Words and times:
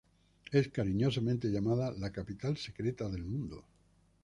Es 0.51 0.67
cariñosamente 0.69 1.51
llamada 1.51 1.91
"La 1.91 2.11
capital 2.11 2.57
secreta 2.57 3.07
del 3.07 3.23
mundo". 3.23 3.63